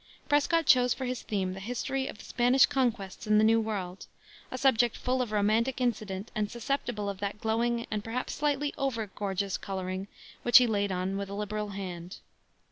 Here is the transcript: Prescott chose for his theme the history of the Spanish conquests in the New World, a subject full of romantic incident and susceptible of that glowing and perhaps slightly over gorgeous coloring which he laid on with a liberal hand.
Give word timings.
Prescott 0.27 0.65
chose 0.65 0.95
for 0.95 1.05
his 1.05 1.21
theme 1.21 1.53
the 1.53 1.59
history 1.59 2.07
of 2.07 2.17
the 2.17 2.25
Spanish 2.25 2.65
conquests 2.65 3.27
in 3.27 3.37
the 3.37 3.43
New 3.43 3.61
World, 3.61 4.07
a 4.49 4.57
subject 4.57 4.97
full 4.97 5.21
of 5.21 5.31
romantic 5.31 5.79
incident 5.79 6.31
and 6.33 6.49
susceptible 6.49 7.07
of 7.07 7.19
that 7.19 7.39
glowing 7.39 7.85
and 7.91 8.03
perhaps 8.03 8.33
slightly 8.33 8.73
over 8.79 9.05
gorgeous 9.15 9.57
coloring 9.59 10.07
which 10.41 10.57
he 10.57 10.65
laid 10.65 10.91
on 10.91 11.17
with 11.17 11.29
a 11.29 11.35
liberal 11.35 11.69
hand. 11.69 12.17